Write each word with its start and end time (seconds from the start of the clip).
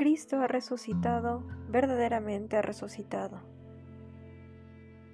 Cristo 0.00 0.40
ha 0.40 0.46
resucitado, 0.46 1.42
verdaderamente 1.68 2.56
ha 2.56 2.62
resucitado. 2.62 3.42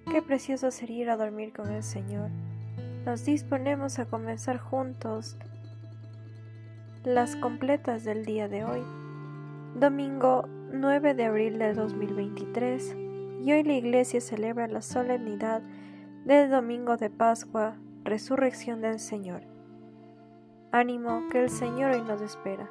Qué 0.08 0.22
precioso 0.22 0.70
sería 0.70 1.02
ir 1.02 1.10
a 1.10 1.16
dormir 1.16 1.52
con 1.52 1.72
el 1.72 1.82
Señor. 1.82 2.30
Nos 3.04 3.24
disponemos 3.24 3.98
a 3.98 4.06
comenzar 4.06 4.58
juntos 4.58 5.36
las 7.02 7.34
completas 7.34 8.04
del 8.04 8.24
día 8.24 8.46
de 8.46 8.64
hoy, 8.64 8.80
domingo 9.74 10.44
9 10.70 11.14
de 11.14 11.24
abril 11.24 11.58
de 11.58 11.74
2023, 11.74 12.96
y 13.42 13.52
hoy 13.54 13.64
la 13.64 13.74
Iglesia 13.74 14.20
celebra 14.20 14.68
la 14.68 14.82
solemnidad 14.82 15.62
del 16.24 16.48
domingo 16.48 16.96
de 16.96 17.10
Pascua, 17.10 17.74
resurrección 18.04 18.82
del 18.82 19.00
Señor. 19.00 19.42
Ánimo 20.70 21.26
que 21.32 21.42
el 21.42 21.50
Señor 21.50 21.90
hoy 21.90 22.02
nos 22.02 22.20
espera. 22.20 22.70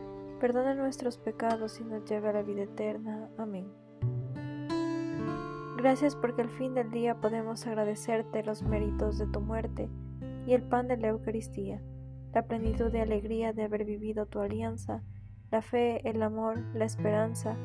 perdone 0.41 0.73
nuestros 0.73 1.19
pecados 1.19 1.79
y 1.79 1.83
nos 1.83 2.03
lleve 2.09 2.29
a 2.29 2.33
la 2.33 2.41
vida 2.41 2.63
eterna. 2.63 3.29
Amén. 3.37 3.71
Gracias 5.77 6.15
porque 6.15 6.41
al 6.41 6.49
fin 6.49 6.73
del 6.73 6.89
día 6.89 7.21
podemos 7.21 7.67
agradecerte 7.67 8.43
los 8.43 8.63
méritos 8.63 9.19
de 9.19 9.27
tu 9.27 9.39
muerte 9.39 9.87
y 10.47 10.53
el 10.53 10.63
pan 10.63 10.87
de 10.87 10.97
la 10.97 11.09
Eucaristía, 11.09 11.79
la 12.33 12.47
plenitud 12.47 12.91
de 12.91 13.01
alegría 13.01 13.53
de 13.53 13.63
haber 13.65 13.85
vivido 13.85 14.25
tu 14.25 14.39
alianza, 14.39 15.03
la 15.51 15.61
fe, 15.61 16.01
el 16.09 16.23
amor, 16.23 16.57
la 16.73 16.85
esperanza 16.85 17.55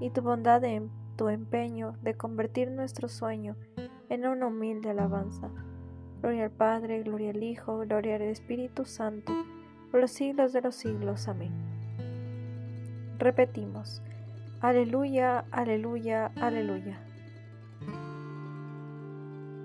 y 0.00 0.10
tu 0.10 0.20
bondad 0.20 0.64
en 0.64 0.90
tu 1.16 1.28
empeño 1.28 1.96
de 2.02 2.16
convertir 2.16 2.68
nuestro 2.68 3.08
sueño 3.08 3.54
en 4.08 4.26
una 4.26 4.48
humilde 4.48 4.90
alabanza. 4.90 5.50
Gloria 6.20 6.46
al 6.46 6.50
Padre, 6.50 7.04
gloria 7.04 7.30
al 7.30 7.44
Hijo, 7.44 7.78
gloria 7.78 8.16
al 8.16 8.22
Espíritu 8.22 8.84
Santo, 8.84 9.32
por 9.92 10.00
los 10.00 10.10
siglos 10.10 10.52
de 10.52 10.62
los 10.62 10.74
siglos. 10.74 11.28
Amén. 11.28 11.73
Repetimos, 13.18 14.02
aleluya, 14.60 15.44
aleluya, 15.50 16.32
aleluya. 16.40 17.00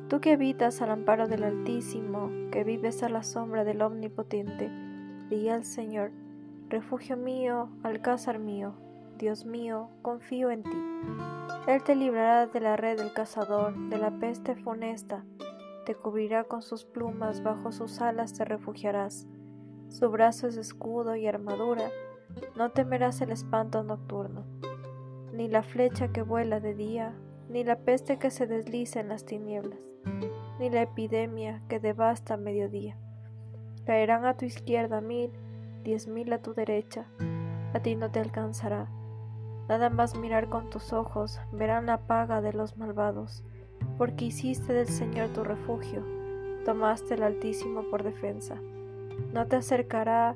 Tú 0.10 0.22
que 0.22 0.34
habitas 0.34 0.82
al 0.82 0.92
amparo 0.92 1.28
del 1.28 1.44
Altísimo, 1.44 2.30
que 2.52 2.64
vives 2.64 3.04
a 3.04 3.10
la 3.10 3.24
sombra 3.24 3.64
del 3.64 3.82
Omnipotente, 3.82 4.72
di 5.30 5.50
al 5.50 5.66
Señor, 5.66 6.12
refugio 6.70 7.18
mío, 7.18 7.70
alcázar 7.84 8.40
mío, 8.40 8.74
Dios 9.18 9.46
mío, 9.46 9.90
confío 10.02 10.50
en 10.52 10.64
ti. 10.64 10.78
Él 11.68 11.84
te 11.84 11.96
librará 11.96 12.48
de 12.48 12.60
la 12.60 12.76
red 12.76 12.98
del 12.98 13.14
cazador, 13.14 13.76
de 13.90 13.98
la 13.98 14.12
peste 14.12 14.56
funesta, 14.56 15.24
te 15.86 15.96
cubrirá 15.96 16.44
con 16.44 16.62
sus 16.62 16.86
plumas, 16.86 17.42
bajo 17.42 17.72
sus 17.72 18.00
alas 18.00 18.34
te 18.34 18.46
refugiarás. 18.46 19.28
Su 19.88 20.10
brazo 20.12 20.48
es 20.48 20.56
escudo 20.58 21.16
y 21.16 21.26
armadura, 21.26 21.90
no 22.56 22.72
temerás 22.72 23.22
el 23.22 23.32
espanto 23.32 23.84
nocturno, 23.84 24.46
ni 25.34 25.48
la 25.48 25.64
flecha 25.64 26.10
que 26.10 26.22
vuela 26.22 26.60
de 26.60 26.74
día, 26.74 27.14
ni 27.50 27.64
la 27.64 27.78
peste 27.78 28.18
que 28.18 28.32
se 28.32 28.48
desliza 28.48 29.00
en 29.00 29.10
las 29.10 29.26
tinieblas, 29.26 29.80
ni 30.60 30.70
la 30.70 30.82
epidemia 30.82 31.62
que 31.68 31.80
devasta 31.80 32.36
a 32.36 32.38
mediodía. 32.38 32.98
Caerán 33.86 34.26
a 34.26 34.36
tu 34.38 34.46
izquierda 34.46 35.02
mil, 35.02 35.32
diez 35.84 36.08
mil 36.08 36.32
a 36.34 36.42
tu 36.42 36.54
derecha, 36.54 37.08
a 37.74 37.80
ti 37.80 37.96
no 37.96 38.12
te 38.12 38.20
alcanzará. 38.20 38.90
Nada 39.68 39.90
más 39.90 40.18
mirar 40.18 40.50
con 40.50 40.70
tus 40.70 40.94
ojos, 40.94 41.40
verán 41.52 41.86
la 41.86 42.08
paga 42.08 42.42
de 42.42 42.54
los 42.54 42.78
malvados, 42.78 43.44
porque 43.98 44.26
hiciste 44.26 44.74
del 44.74 44.88
Señor 44.88 45.30
tu 45.30 45.44
refugio, 45.44 46.04
tomaste 46.66 47.14
el 47.14 47.24
Altísimo 47.24 47.84
por 47.90 48.04
defensa. 48.04 48.56
No 49.34 49.48
te 49.48 49.58
acercará 49.58 50.36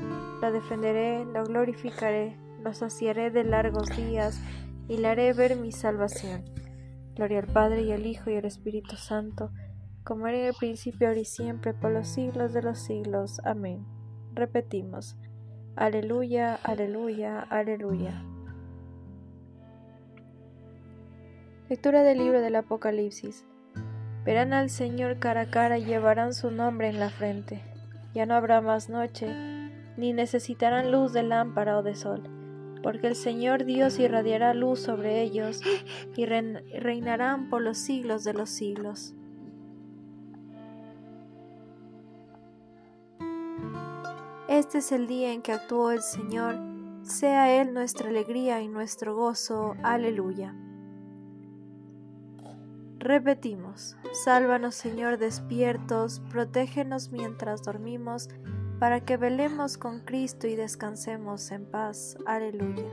Lo 0.41 0.51
defenderé, 0.51 1.23
lo 1.25 1.43
glorificaré, 1.43 2.35
lo 2.63 2.73
saciaré 2.73 3.29
de 3.29 3.43
largos 3.43 3.95
días 3.95 4.41
y 4.87 4.97
le 4.97 5.07
haré 5.07 5.33
ver 5.33 5.55
mi 5.55 5.71
salvación. 5.71 6.43
Gloria 7.15 7.39
al 7.39 7.47
Padre 7.47 7.83
y 7.83 7.91
al 7.91 8.05
Hijo 8.05 8.29
y 8.31 8.35
al 8.35 8.45
Espíritu 8.45 8.95
Santo, 8.95 9.51
como 10.03 10.27
era 10.27 10.39
en 10.39 10.45
el 10.45 10.53
principio, 10.53 11.07
ahora 11.07 11.19
y 11.19 11.25
siempre, 11.25 11.73
por 11.73 11.91
los 11.91 12.07
siglos 12.07 12.53
de 12.53 12.63
los 12.63 12.79
siglos. 12.79 13.39
Amén. 13.43 13.85
Repetimos. 14.33 15.15
Aleluya, 15.75 16.55
aleluya, 16.55 17.39
aleluya. 17.41 18.23
Lectura 21.69 22.03
del 22.03 22.17
libro 22.17 22.41
del 22.41 22.55
Apocalipsis. 22.55 23.45
Verán 24.25 24.53
al 24.53 24.69
Señor 24.69 25.19
cara 25.19 25.41
a 25.41 25.49
cara 25.51 25.77
y 25.77 25.85
llevarán 25.85 26.33
su 26.33 26.51
nombre 26.51 26.89
en 26.89 26.99
la 26.99 27.09
frente. 27.09 27.61
Ya 28.13 28.25
no 28.25 28.33
habrá 28.33 28.59
más 28.59 28.89
noche, 28.89 29.27
ni 30.01 30.11
necesitarán 30.11 30.91
luz 30.91 31.13
de 31.13 31.23
lámpara 31.23 31.77
o 31.77 31.83
de 31.83 31.95
sol 31.95 32.29
porque 32.81 33.07
el 33.07 33.15
Señor 33.15 33.65
Dios 33.65 33.99
irradiará 33.99 34.53
luz 34.53 34.79
sobre 34.79 35.21
ellos 35.21 35.61
y 36.15 36.25
reinarán 36.25 37.49
por 37.49 37.61
los 37.61 37.77
siglos 37.77 38.23
de 38.23 38.33
los 38.33 38.49
siglos. 38.49 39.13
Este 44.47 44.79
es 44.79 44.91
el 44.91 45.07
día 45.07 45.31
en 45.31 45.41
que 45.41 45.53
actuó 45.53 45.91
el 45.91 46.01
Señor, 46.01 46.59
sea 47.03 47.61
Él 47.61 47.73
nuestra 47.73 48.09
alegría 48.09 48.61
y 48.61 48.67
nuestro 48.67 49.15
gozo. 49.15 49.75
Aleluya. 49.81 50.53
Repetimos, 52.99 53.97
sálvanos 54.25 54.75
Señor 54.75 55.17
despiertos, 55.17 56.21
protégenos 56.29 57.11
mientras 57.11 57.63
dormimos, 57.63 58.29
para 58.81 59.01
que 59.01 59.15
velemos 59.15 59.77
con 59.77 59.99
Cristo 59.99 60.47
y 60.47 60.55
descansemos 60.55 61.51
en 61.51 61.67
paz. 61.67 62.17
Aleluya. 62.25 62.89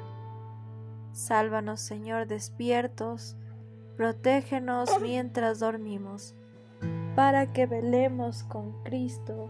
Sálvanos, 1.13 1.81
Señor, 1.81 2.27
despiertos, 2.27 3.39
protégenos 3.97 4.91
mientras 5.01 5.61
dormimos, 5.61 6.35
para 7.17 7.55
que 7.55 7.65
velemos 7.65 8.43
con 8.43 8.85
Cristo 8.85 9.49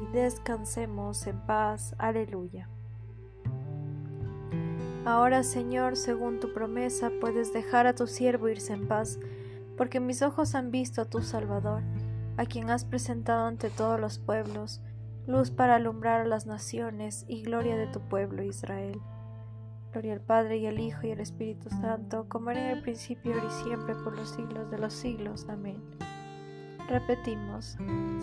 y 0.00 0.12
descansemos 0.12 1.26
en 1.26 1.44
paz. 1.44 1.96
Aleluya. 1.98 2.68
Ahora, 5.04 5.42
Señor, 5.42 5.96
según 5.96 6.38
tu 6.38 6.54
promesa, 6.54 7.10
puedes 7.20 7.52
dejar 7.52 7.88
a 7.88 7.96
tu 7.96 8.06
siervo 8.06 8.48
irse 8.48 8.74
en 8.74 8.86
paz, 8.86 9.18
porque 9.76 9.98
mis 9.98 10.22
ojos 10.22 10.54
han 10.54 10.70
visto 10.70 11.02
a 11.02 11.06
tu 11.06 11.20
Salvador, 11.20 11.82
a 12.36 12.46
quien 12.46 12.70
has 12.70 12.84
presentado 12.84 13.48
ante 13.48 13.70
todos 13.70 13.98
los 13.98 14.20
pueblos, 14.20 14.80
luz 15.30 15.50
para 15.50 15.76
alumbrar 15.76 16.22
a 16.22 16.26
las 16.26 16.46
naciones 16.46 17.24
y 17.28 17.42
gloria 17.42 17.76
de 17.76 17.86
tu 17.86 18.00
pueblo 18.00 18.42
Israel. 18.42 19.00
Gloria 19.92 20.14
al 20.14 20.20
Padre 20.20 20.58
y 20.58 20.66
al 20.66 20.78
Hijo 20.78 21.06
y 21.06 21.12
al 21.12 21.20
Espíritu 21.20 21.70
Santo, 21.70 22.26
como 22.28 22.50
era 22.50 22.70
en 22.70 22.76
el 22.76 22.82
principio, 22.82 23.34
ahora 23.34 23.46
y 23.46 23.64
siempre, 23.64 23.94
por 23.94 24.16
los 24.16 24.30
siglos 24.30 24.70
de 24.70 24.78
los 24.78 24.92
siglos. 24.92 25.46
Amén. 25.48 25.80
Repetimos, 26.88 27.76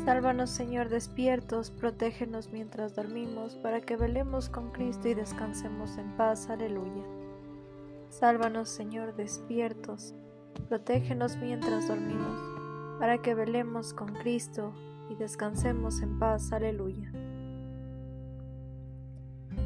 sálvanos 0.03 0.49
Señor 0.49 0.89
despiertos, 0.89 1.71
protégenos 1.71 2.51
mientras 2.51 2.95
dormimos, 2.95 3.55
para 3.55 3.79
que 3.79 3.95
velemos 3.95 4.49
con 4.49 4.71
Cristo 4.71 5.07
y 5.07 5.13
descansemos 5.13 5.97
en 5.97 6.11
paz. 6.17 6.49
Aleluya. 6.49 7.03
Sálvanos 8.09 8.67
Señor 8.67 9.15
despiertos, 9.15 10.13
protégenos 10.67 11.37
mientras 11.37 11.87
dormimos, 11.87 12.99
para 12.99 13.21
que 13.21 13.33
velemos 13.35 13.93
con 13.93 14.13
Cristo 14.15 14.73
y 15.09 15.15
descansemos 15.15 16.01
en 16.01 16.19
paz. 16.19 16.51
Aleluya. 16.51 17.11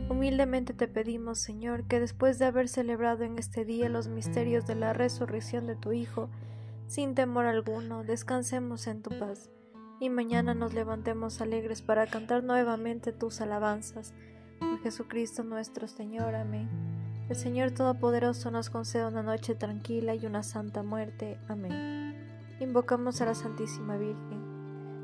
Humildemente 0.10 0.74
te 0.74 0.88
pedimos, 0.88 1.40
Señor, 1.40 1.86
que 1.86 2.00
después 2.00 2.38
de 2.38 2.46
haber 2.46 2.68
celebrado 2.68 3.24
en 3.24 3.40
este 3.40 3.64
día 3.64 3.88
los 3.88 4.08
misterios 4.08 4.68
de 4.68 4.76
la 4.76 4.94
resurrección 4.94 5.68
de 5.68 5.76
tu 5.76 5.94
Hijo, 5.94 6.30
sin 6.88 7.16
temor 7.16 7.46
alguno, 7.46 8.04
descansemos 8.04 8.88
en 8.88 9.02
tu 9.02 9.18
paz, 9.18 9.50
y 10.02 10.10
mañana 10.10 10.54
nos 10.54 10.74
levantemos 10.74 11.40
alegres 11.40 11.82
para 11.82 12.08
cantar 12.08 12.44
nuevamente 12.44 13.14
tus 13.14 13.40
alabanzas. 13.40 14.14
Por 14.60 14.80
Jesucristo 14.82 15.44
nuestro 15.44 15.88
Señor. 15.88 16.36
Amén. 16.36 16.68
El 17.30 17.38
Señor 17.38 17.72
Todopoderoso 17.72 18.52
nos 18.52 18.70
conceda 18.70 19.08
una 19.08 19.24
noche 19.24 19.56
tranquila 19.56 20.14
y 20.16 20.26
una 20.26 20.44
santa 20.44 20.84
muerte. 20.84 21.40
Amén. 21.48 22.16
Invocamos 22.60 23.22
a 23.22 23.26
la 23.28 23.36
Santísima 23.36 23.96
Virgen. 23.96 24.51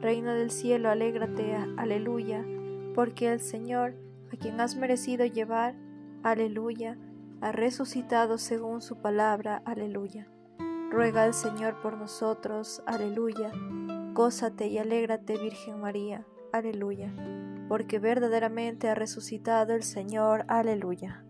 Reina 0.02 0.34
del 0.36 0.52
cielo, 0.52 0.90
alégrate, 0.90 1.56
aleluya, 1.78 2.46
porque 2.94 3.32
el 3.32 3.40
Señor, 3.40 3.96
a 4.32 4.38
quien 4.38 4.60
has 4.62 4.76
merecido 4.76 5.26
llevar, 5.26 5.76
aleluya, 6.24 6.98
ha 7.42 7.52
resucitado 7.52 8.38
según 8.38 8.82
su 8.82 9.02
palabra, 9.02 9.62
aleluya. 9.66 10.28
Ruega 10.92 11.24
al 11.24 11.34
Señor 11.34 11.82
por 11.82 11.98
nosotros, 11.98 12.84
aleluya. 12.86 13.52
Gózate 14.14 14.68
y 14.68 14.78
alégrate, 14.78 15.38
Virgen 15.38 15.80
María, 15.80 16.26
aleluya, 16.54 17.14
porque 17.68 18.00
verdaderamente 18.00 18.90
ha 18.90 18.96
resucitado 18.96 19.74
el 19.74 19.84
Señor, 19.84 20.46
aleluya. 20.48 21.24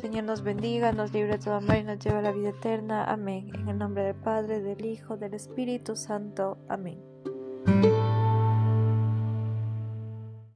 Señor 0.00 0.24
nos 0.24 0.42
bendiga, 0.42 0.92
nos 0.92 1.14
libre 1.14 1.32
de 1.32 1.38
toda 1.38 1.60
mal 1.60 1.78
y 1.78 1.84
nos 1.84 1.98
lleve 1.98 2.18
a 2.18 2.22
la 2.22 2.32
vida 2.32 2.50
eterna. 2.50 3.04
Amén. 3.04 3.50
En 3.54 3.68
el 3.68 3.78
nombre 3.78 4.04
del 4.04 4.14
Padre, 4.14 4.60
del 4.60 4.84
Hijo, 4.84 5.16
del 5.16 5.32
Espíritu 5.32 5.96
Santo. 5.96 6.58
Amén. 6.68 7.13